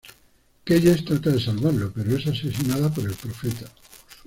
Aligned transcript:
Keyes 0.65 1.05
trata 1.05 1.29
de 1.29 1.39
salvarlo, 1.39 1.91
pero 1.93 2.17
es 2.17 2.25
asesinada 2.25 2.91
por 2.91 3.05
el 3.07 3.13
Profeta. 3.13 3.69